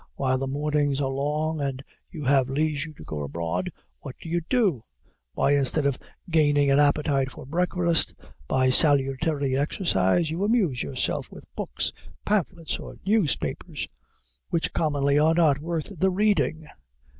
While 0.15 0.39
the 0.39 0.47
mornings 0.47 0.99
are 0.99 1.11
long, 1.11 1.61
and 1.61 1.83
you 2.09 2.23
have 2.25 2.49
leisure 2.49 2.91
to 2.91 3.03
go 3.03 3.21
abroad, 3.21 3.71
what 3.99 4.15
do 4.19 4.29
you 4.29 4.41
do? 4.49 4.81
Why, 5.35 5.51
instead 5.51 5.85
of 5.85 5.99
gaining 6.27 6.71
an 6.71 6.79
appetite 6.79 7.29
for 7.31 7.45
breakfast, 7.45 8.15
by 8.47 8.71
salutary 8.71 9.55
exercise, 9.55 10.31
you 10.31 10.43
amuse 10.43 10.81
yourself 10.81 11.29
with 11.29 11.45
books, 11.55 11.91
pamphlets, 12.25 12.79
or 12.79 12.95
newspapers, 13.05 13.87
which 14.49 14.73
commonly 14.73 15.19
are 15.19 15.35
not 15.35 15.59
worth 15.59 15.95
the 15.99 16.09
reading. 16.09 16.65